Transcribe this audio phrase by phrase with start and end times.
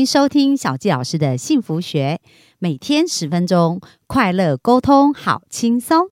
[0.00, 2.20] 迎收听小纪老师的幸福学，
[2.58, 6.08] 每天十分钟，快乐沟通，好轻松。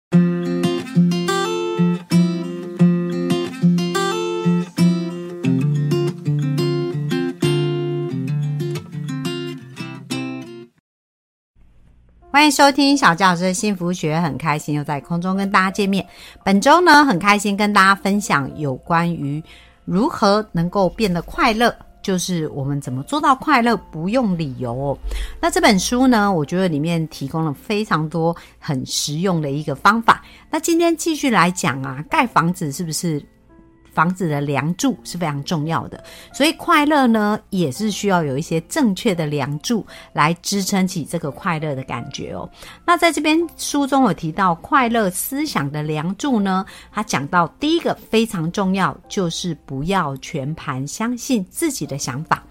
[12.30, 16.06] 欢迎收听小纪老师的幸福学，很开心又在空中跟大家见面。
[16.44, 19.42] 本周呢，很开心跟大家分享有关于
[19.86, 21.74] 如何能够变得快乐。
[22.08, 24.98] 就是我们怎么做到快乐不用理由哦。
[25.42, 30.24] 那这本书呢，我觉得里面提供了非常多很实用的一个方法。
[30.50, 33.22] 那今天继续来讲啊，盖房子是不是？
[33.98, 42.48] 房子的梁柱是非常重要的，所以快乐呢也是需要有一些正确的梁柱来支撑起这个快乐的感觉哦。
[42.86, 52.44] 那在这边书中有提到快乐思想的梁柱呢，他讲到第一个非常重要，就是不要全盘相信自己的想法。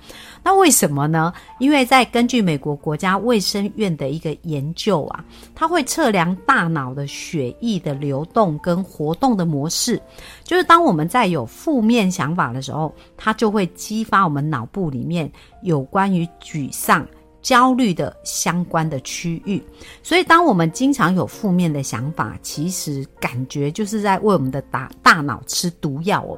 [0.47, 1.33] 那为什么呢？
[1.59, 5.21] 因为在根据美国国家卫生院的一个研究啊，
[5.53, 10.01] 它会测量大脑的血液的流动跟活动的模式。
[10.45, 15.29] 就是当我们在有负面想法的时候，它就会激发我们脑部里面
[15.63, 17.05] 有关于沮丧。
[17.47, 19.63] 焦虑的相关的区域，
[20.03, 26.37] 所以当我们经常有负面的想法，其实感觉就是在为我们的大大脑吃毒药哦。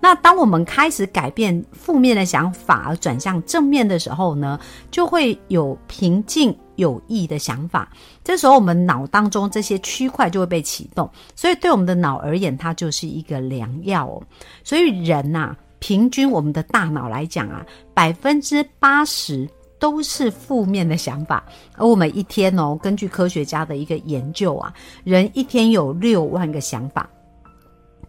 [0.00, 4.58] 那当我们开始改变负面的想法，而转向正面的时候呢，
[4.90, 7.90] 就会有平静有益的想法。
[8.24, 14.22] 这时候，我们脑当中这些区块就会被启动，所以对我们的脑而言，它就是一个良药哦。
[14.64, 19.46] 所以人呐，平均我们的大脑来讲啊，百分之八十。
[19.78, 21.44] 都是负面的想法，
[21.76, 24.72] 而我们一天哦，根据科学家的一个研究啊，
[25.04, 27.08] 人一天有六万个想法，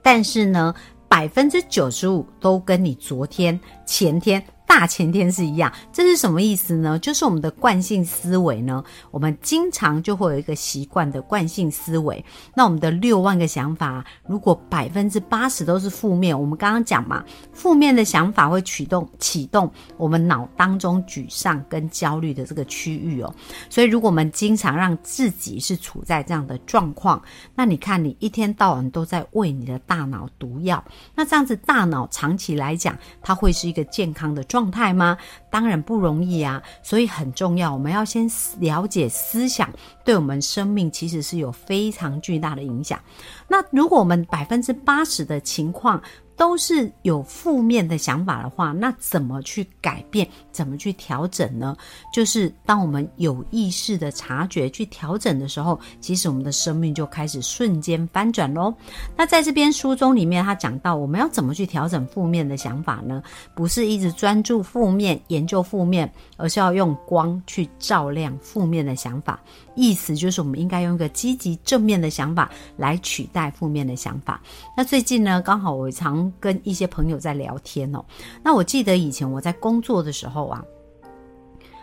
[0.02, 0.74] 但是呢，
[1.08, 4.44] 百分之九十五都跟你昨天、前天。
[4.78, 7.00] 大前天是一样，这是什么意思呢？
[7.00, 12.24] 就是我们的惯性思维呢，我们经常就会有一个习惯的惯性思维。
[12.54, 19.68] 那我们的六万个想法，如果百分之八十都是负面，我们刚刚讲嘛，负面的想法会启动启动
[19.98, 23.34] 我们脑当中沮丧跟焦虑的这个区域哦。
[23.72, 27.20] 所以，如果我们经常让自己是处在这样的状况，
[27.56, 30.84] 那你看你一天到晚都在喂你的大脑毒药，
[31.16, 34.67] 那这样子大脑长期来讲，它会是一个健康的状。
[34.68, 35.18] 状态吗？
[35.50, 38.30] 当然不容易啊，所以很重要，我们要先
[38.60, 39.72] 了解思想
[40.04, 43.00] 对我们生命其实是有非常巨大的影响。
[43.48, 46.02] 那如果我们百分之八十的情况，
[46.38, 50.26] 都是有负面的想法的话，那怎么去改变？
[50.52, 51.76] 怎么去调整呢？
[52.14, 58.74] 就是当我们有意识的察觉去调整的时候，其实我们的生命就开始瞬间翻转喽。
[59.16, 63.22] 那在这边书中里面，他讲到我们要怎么去调整负面的想法呢？
[63.56, 69.40] 不是一直专注负面、研究负面，而是要用光去照亮负面的想法。
[69.78, 74.42] 意思就是我们应该用一个积极正面的想法来取代负面的想法。
[74.76, 76.18] 那最近呢，刚好我常。
[76.40, 78.04] 跟一些朋友在聊天哦，
[78.44, 80.64] 那我记得以前我在工作的时候啊，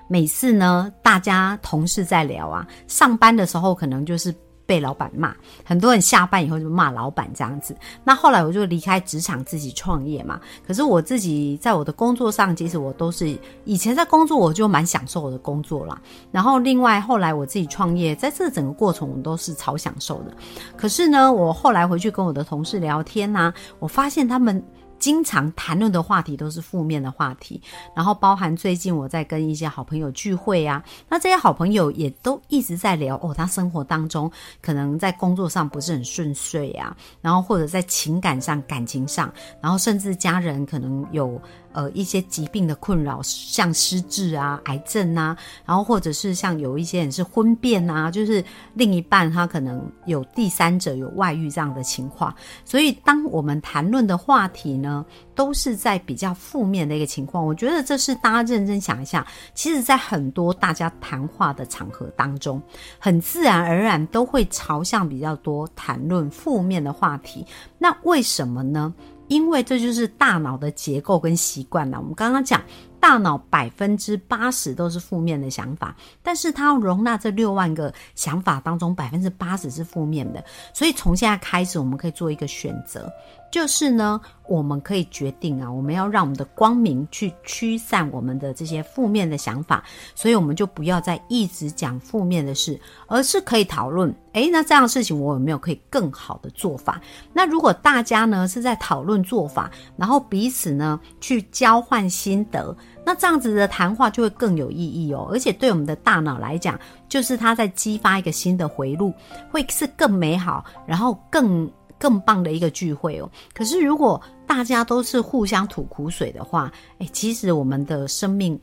[0.09, 4.35] 每次呢，大家同事在聊啊，上班的时候可能就是
[4.67, 7.77] 被老板骂，很多人下班以后就骂老板这样子。
[8.03, 16.01] 那后来我就离开职场自己创业嘛，可是我自己在我的工作上，其实我都是以前在工作我就蛮享受我的工作啦。
[16.31, 20.35] 然后另外后来我自己创业，在这整个过程我都是超享受的。
[20.77, 24.63] 可是呢，我后来回去跟我的同事聊天呐，我发现他们。
[25.05, 27.61] 经常谈论的话题都是负面的话题，
[27.95, 34.33] 然后包含最近我在跟一些好朋友聚会啊，那这些好朋友也都一直在聊哦，他生活当中
[34.63, 41.39] 可能在工作上不是很顺遂啊，然后或者在情感上、感情上，然后甚至家人可能有。
[41.75, 45.37] 呃，一些疾病的困扰，像失智啊、癌症啊，
[45.67, 48.45] 然后或者是像有一些人是婚变啊，就是
[48.75, 52.33] 另一半他可能有第三者有外遇这样的情况。
[52.65, 54.94] 所以，当我们谈论的话题呢，
[55.35, 57.43] 都是在比较负面的一个情况。
[57.43, 62.61] 我觉得这是大家认真想一下，其实，在很多大家谈话的场合当中，
[62.99, 67.47] 很自然而然都会朝向比较多谈论负面的话题。
[67.79, 68.93] 那为什么呢？
[69.29, 71.99] 因为这就是大脑的结构跟习惯了。
[71.99, 72.63] 我们刚刚讲，
[73.01, 80.45] 大脑百分之八十都是负面的想法，但是它要容纳这六万个想法当中，百分之八十是负面的。
[80.75, 83.11] 所以从现在开始，我们可以做一个选择，
[83.55, 97.01] 就是呢，我们可以决定啊，我们要让我们的光明去驱散我们的这些负面的想法，所以我们就不要再一直讲负面的事，而是可以讨论，诶，那这样的事情我有没有可以更好的做法？
[97.33, 102.77] 那如果大家呢是在讨论做法，然后彼此呢去交换心得，
[103.07, 106.77] 那这样子的谈话就会更有意义哦，而且对我们的大脑来讲，
[107.09, 109.15] 就是它在激发一个新的回路，
[109.49, 111.71] 会是更美好，然后更。
[111.99, 113.31] 更棒的一个聚会哦。
[113.53, 118.59] 可是如果大家都是互相吐苦水的话，哎，其实我们的生命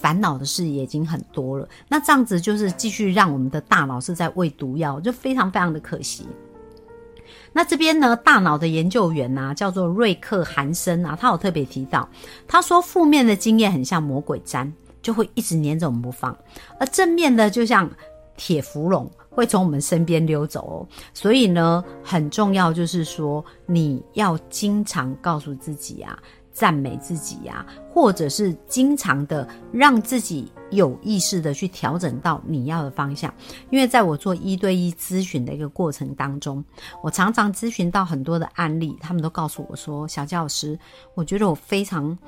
[0.00, 1.68] 烦恼的事也已经很多了。
[1.88, 6.26] 那这样子就是继续让我们的大脑是在喂毒药，就非常非常的可惜。
[7.52, 12.08] 那这边呢，大脑的研究员呐，叫做瑞克·韩森啊，他有特别提到，
[12.46, 14.72] 他说负面的经验很像魔鬼粘，
[15.02, 16.32] 就会一直黏着我们不放；
[16.78, 17.90] 而正面的就像
[18.40, 19.06] 铁芙蓉。
[19.28, 20.74] 会从我们身边溜走哦，
[21.14, 26.18] 所以呢，很重要就是说，你要经常告诉自己啊，
[26.52, 27.64] 赞美自己呀，
[27.94, 33.32] 或者是经常的让自己有意识的去调整到你要的方向。
[33.70, 36.62] 因为在我做一对一咨询的一个过程当中，
[37.00, 40.76] 我常常咨询到很多的案例，他们都告诉我说：“小教师，
[41.14, 42.18] 我觉得我非常。”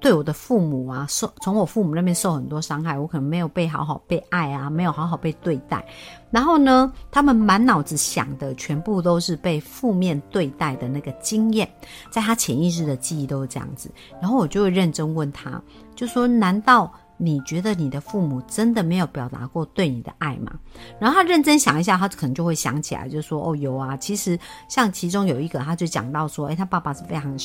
[0.00, 5.84] 对我的父母啊，受从我父母那边受很多伤害，我可能没有被好好被爱啊，没有好好被对待。
[6.30, 11.68] 然后呢，他们满脑子想的全部都是被负面对待的那个经验，
[12.10, 13.90] 在他潜意识的记忆都是这样子。
[14.20, 15.60] 然后我就会认真问他，
[15.96, 16.92] 就说：难道？
[17.20, 20.52] 你觉得你的父母真的没有表达过对你的爱吗？
[21.00, 23.96] 然后他认真想一下，他可能就会想起来，就说：“哦，有啊。
[23.96, 24.38] 其实
[24.68, 27.36] 像其中有一个，他就讲到说，诶，他爸爸是非常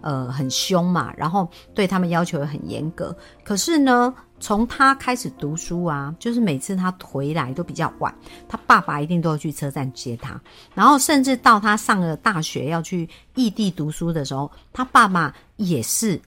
[0.00, 3.16] 呃很凶嘛，然后对他们要求也很严格。
[3.44, 8.12] 可是呢，从他开始读书啊，就是每次他回来都比较晚，
[8.48, 10.40] 他爸爸一定都要去车站接他。
[10.74, 16.20] 然后甚至到他上了大学要去异地读书的时候，他爸爸也是。”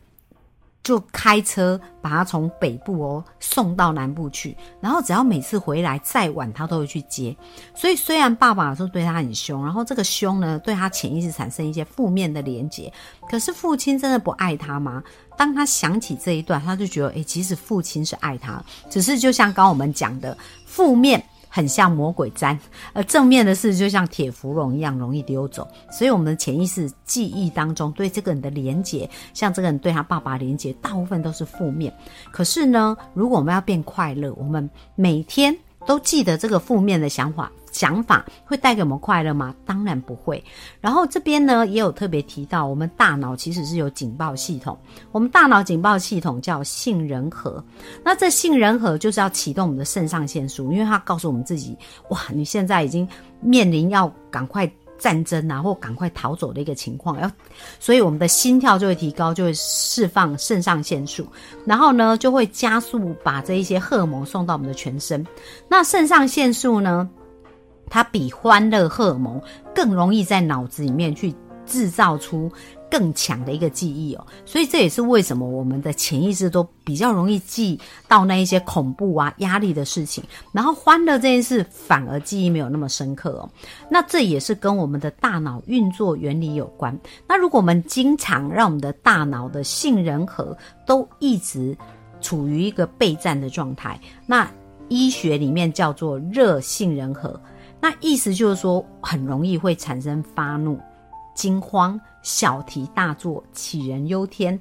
[0.83, 7.35] 就开车把他从北部哦送到南部去，然后只要每次回来再晚，他都会去接。
[7.73, 12.91] 所以虽然爸爸说对他很凶，然后这个凶呢对他潜意识产生一些负面的连结，
[13.29, 15.01] 可是父亲真的不爱他吗？
[15.37, 21.23] 当他想起这一段，他就觉得，诶，其实父亲是爱他，只是就像刚我们讲的负面。
[21.55, 22.59] 很像魔鬼粘，
[22.93, 25.67] 而正面的事就像铁芙蓉一样容易丢走。
[25.91, 31.93] 所以我们的潜意识记忆当中对这个人的连结，像这个人对他爸爸连结，大部分都是负面。
[32.31, 35.55] 可是呢，如果我们要变快乐，我们每天
[35.85, 37.51] 都记得这个负面的想法。
[37.73, 39.53] 想法会带给我们快乐吗？
[39.65, 40.41] 当然不会。
[40.79, 44.77] 然后这边呢也有特别提到，我们大脑其实是有警报系统。
[45.11, 47.61] 我们大脑警报系统叫杏仁核。
[48.05, 51.75] 那这杏仁核就是要启动我们的肾上腺素，因为它告诉我们自己：
[52.09, 53.05] 哇，你现在已经
[53.41, 57.19] 面临要赶快战争啊，或赶快逃走的一个情况。
[57.19, 57.29] 要，
[57.79, 61.27] 所以我们的心跳就会提高，就会释放肾上腺素，
[61.65, 65.25] 然后呢就会加速把这一些荷尔蒙送到我们的全身。
[65.67, 67.09] 那肾上腺素呢？
[67.93, 69.39] 它比欢乐荷尔蒙
[69.75, 71.31] 更容易在脑子里面去
[71.63, 72.51] 制造出
[72.89, 83.49] 更强的一个记忆哦，所以这也是为什么我们的潜意识都比较容易记到那一些恐怖啊、压力的事情，然后欢乐这件事反而记忆没有那么深刻哦。
[83.91, 86.99] 那这也是跟我们的大脑运作原理有关。
[87.27, 90.57] 那如果我们经常让我们的大脑的杏仁核
[90.87, 91.77] 都一直
[92.21, 94.49] 处于一个备战的状态，那
[94.89, 97.39] 医学里面叫做热杏仁核。
[97.83, 100.79] 那意思就是说，很容易会产生发怒、
[101.35, 104.57] 惊慌、小题大做、杞人忧天。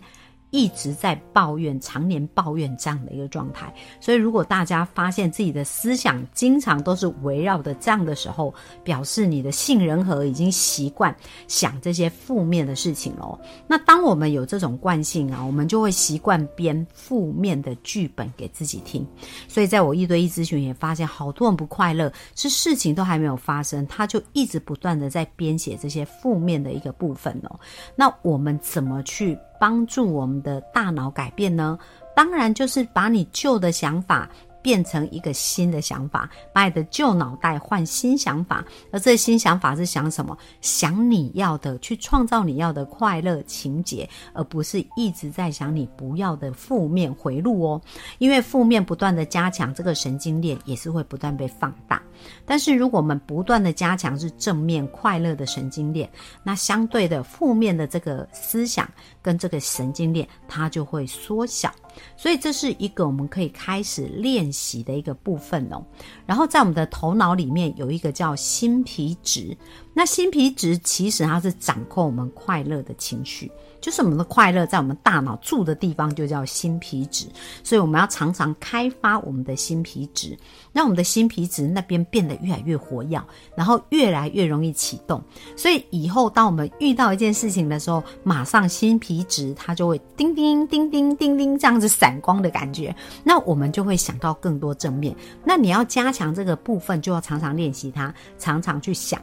[0.52, 3.74] 一直在抱怨，常年抱怨这样的一个状态。
[3.98, 8.52] 所以，如果大家发现自己的思想经常都是围绕的这样的时候，
[8.84, 11.14] 表示你的杏仁核已经习惯
[11.48, 13.36] 想这些负面的事情喽。
[13.66, 19.06] 那当我们有这种惯性啊，我们就会习惯编负面的剧本给自己听。
[19.48, 27.58] 所以，在我一对一咨询也发现，好多人不快乐，是事情都还没有发生，他就一直不断的在编写这些负面的一个部分哦。
[27.96, 29.38] 那我们怎么去？
[29.62, 31.78] 帮助我们的大脑改变呢？
[32.16, 34.28] 当然就是把你旧的想法。
[34.62, 40.36] 变成一个新的想法，把你的旧脑袋换新想法，而这新想法是想什么？
[40.60, 47.80] 想你要的，去创造你要的快乐情节，而不是一直在想你不要的负面回路哦。
[48.18, 52.00] 因为负面不断的加强，这个神经链也是会不断被放大。
[52.46, 56.08] 但是如果我们不断的加强是正面快乐的神经链，
[56.44, 58.88] 那相对的负面的这个思想
[59.20, 61.72] 跟这个神经链，它就会缩小。
[62.16, 65.84] 所以这是一个我们可以开始练习的一个部分哦。
[66.26, 69.56] 然后在我们的头脑里面有一个叫新皮质，
[69.92, 73.50] 那新皮质其实它是掌控我们快乐的情绪。
[73.82, 77.26] 就是我们的快乐在我们大脑住的地方就叫新皮质，
[77.62, 80.38] 所以我们要常常开发我们的新皮质，
[80.72, 83.20] 让我们的新皮质那边变得越来越活跃，
[83.56, 85.20] 然后越来越容易启动。
[85.56, 95.14] 所以以后当我们遇到一件事情的时候，马上新皮质它就会叮叮叮叮叮叮这样子闪光的感觉，那我们就会想到更多正面。
[95.44, 99.20] 那你要加强这个部分，就要常常练习它，常常去想。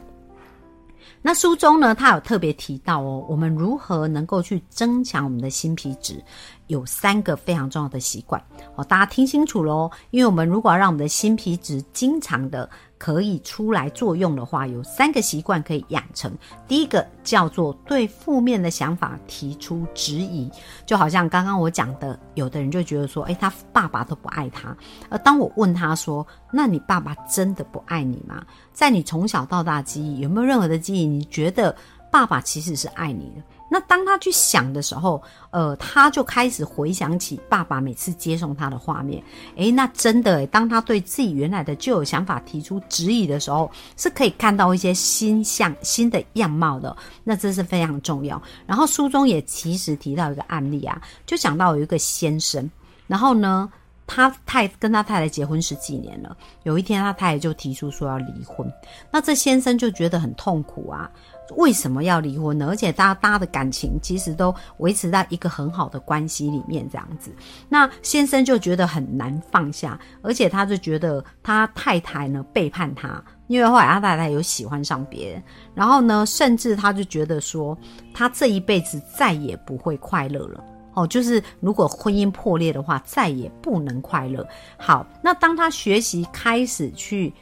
[1.22, 6.22] 那书中呢，他有特别提到哦，我们如何能够去增强我们的心皮质，
[6.70, 8.42] 有三个非常重要的习惯
[8.76, 12.68] 哦，大家听清楚喽，因为我们如果要让我们的新皮质经常的。
[13.00, 16.30] 可以出来作用的话，有三个习惯可以养成。
[16.68, 20.50] 第一个叫做对负面的想法提出质疑，
[20.84, 24.76] 就好像刚刚我讲的，有的人就觉得说，诶，他爸爸都不爱他。
[25.08, 28.44] 而当我问他说，那你爸爸真的不爱你吗？
[28.70, 31.74] 在你从小到大记忆有没有任何的记忆，你觉得
[32.12, 33.42] 爸爸其实是爱你的？
[33.72, 35.22] 那当他去想的时候，
[35.52, 39.22] 呃，他就开始回想起爸爸每次接送他的画面。
[39.54, 46.96] 诶，那真的，当他对自己原来的旧有想法提出质疑的时候，是可以看到一些新象、新的样貌的。
[47.22, 48.42] 那这是非常重要。
[48.66, 52.68] 然后书中也其实提到一个案例啊，就讲到有一个先生，
[53.06, 53.70] 然后呢，
[54.12, 58.68] 他太跟他太太结婚十几年了，有一天他太太就提出说要离婚，
[59.08, 61.08] 那这先生就觉得很痛苦啊。
[61.56, 62.66] 为什么要离婚呢？
[62.68, 67.32] 而且大家大家的感情其实都维持在一个很好的关系里面，这样子。
[67.68, 77.78] 那先生就觉得很难放下，而且他就觉得他太太呢背叛他，因为后来他太太有喜欢上别人，然后呢，甚至他就觉得说
[78.12, 80.64] 他这一辈子再也不会快乐了。
[81.00, 84.46] 哦，就是如果婚姻破裂的话，再也不能快乐。
[84.76, 87.32] 好，那当他学习开始去。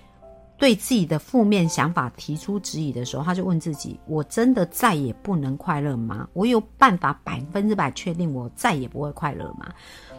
[0.58, 6.28] 对自己的负面想法提出质疑的时候，他就问自己：我真的再也不能快乐吗？
[6.32, 9.72] 我有办法百分之百确定我再也不会快乐吗？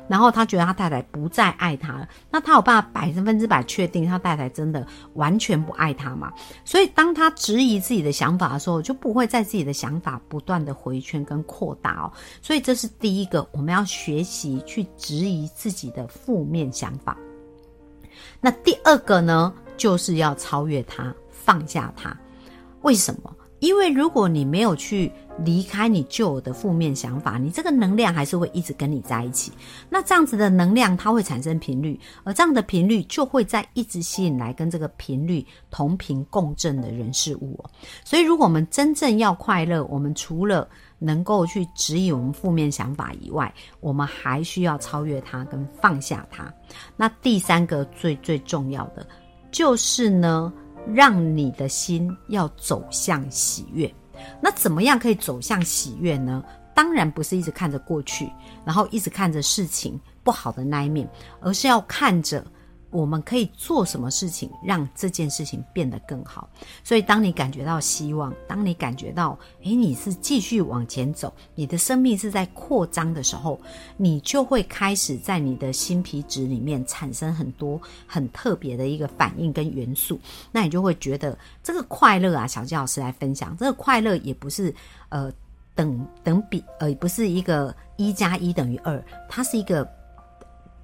[0.07, 6.31] 然后他觉得他太太不再爱他了，那他有办法百分之百确定他太太真的完全不爱他吗？
[6.63, 12.11] 所以当他质疑自己的想法的时候，就不会在自己的想法不断的回圈跟扩大哦。
[12.41, 17.15] 所以这是第一个，我们要学习去质疑自己的负面想法。
[18.41, 19.53] 那第二个呢？
[19.79, 22.15] 就是要超越它，放下它。
[22.83, 23.35] 为什么？
[23.59, 25.11] 因为如果你没有去
[25.43, 29.51] 离开你旧有的负面想法，你这个能量还是会一直跟你在一起。
[29.89, 37.61] 那这样子的能量，它会产生频率，而这样的频率就会在一直吸引来跟这个频率同频共振的人事物。
[38.05, 40.65] 所以，如果我们真正要快乐，我们除了
[40.97, 46.49] 能够去指引我们负面想法以外，我们还需要超越它跟放下它。
[46.95, 49.05] 那第三个最最重要的。
[49.51, 50.51] 就是呢，
[50.93, 53.93] 让你的心要走向喜悦。
[54.41, 56.43] 那怎么样可以走向喜悦呢？
[56.75, 58.31] 当然不是一直看着过去，
[58.65, 61.09] 然后一直看着事情不好的那一面，
[61.41, 62.45] 而是要看着。
[62.91, 66.49] 我们可以做什么事情让这件事情变得更好？
[66.83, 73.59] 所以，当你感觉到希望，当你感觉到，诶，你是继续往前走，你的生命是在扩张的时候，
[73.95, 80.19] 你就会开始在你的新皮质里面产生很多很特别的一个反应跟元素。
[80.51, 84.73] 那你就会觉得这个快乐啊，小纪老师来分享，这个快乐也不是
[85.09, 85.31] 呃
[85.75, 89.87] 等等比，呃，不是一个一加一等于二，它是一个。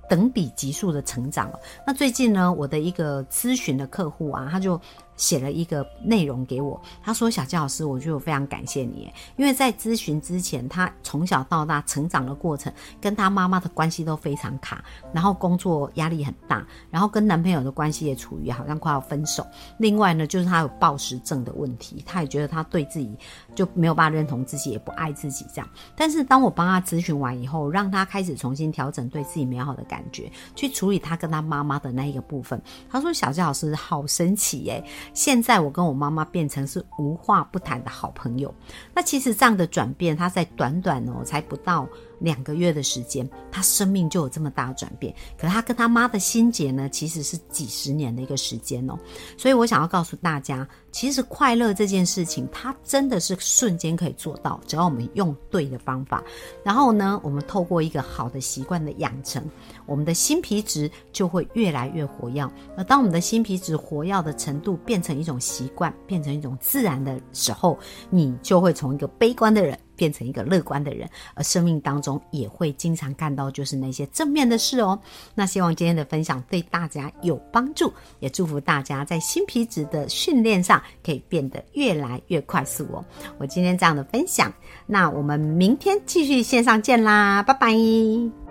[0.10, 4.80] 等比级数的成长了那最近呢，我的一个咨询的客户啊，他就。
[5.18, 19.46] 写了一个内容给我，他说：“小佳老师，我觉得我非常感谢你，因为在咨询之前，他从小到大成长的过程，跟他妈妈的关系都非常卡，然后工作压力很大，然后跟男朋友的关系也处于好像快要分手。
[19.78, 23.16] 另外呢，就是他有暴食症的问题，他也觉得他对自己
[23.56, 25.70] 就没有办法认同自己，也不爱自己这样。
[25.96, 32.62] 但是当我帮他咨询完以后，让他开始重新调整对自己美好的感觉，去处理他跟他妈妈的那一个部分。
[32.90, 38.54] 他说：小佳老师好神奇耶！”现在我跟我妈妈变成是无话不谈的好朋友。
[38.94, 41.88] 那其实这样的转变，他在短短哦才不到
[42.20, 45.14] 两个月的时间，他生命就有这么大的转变。
[45.38, 48.98] 可他跟他妈的心结呢，其实是几十年的一个时间哦。
[49.38, 56.24] 所以我想要告诉大家，其实快乐这件事情，它真的是瞬间可以做到，只要我们用对的方法。
[56.64, 59.44] 然后呢，我们透过一个好的习惯的养成。
[59.86, 62.48] 我们的新皮质就会越来越活跃。
[62.78, 67.78] 而当我们的新皮质活跃的程度变成一种习惯，变成一种自然的时候，
[68.10, 75.00] 你就会从一个悲观的人变成一个乐观的人，而生命当中也会经常看到就是那些正面的事哦。
[75.34, 83.04] 那希望今天的分享对大家有帮助，也祝福大家在新皮质的训练上可以变得越来越快速哦。
[83.38, 84.52] 我今天这样的分享，
[84.86, 88.45] 那我们明天继续线上见啦，拜拜。